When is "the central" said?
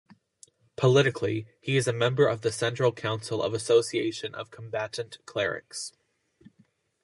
2.41-2.91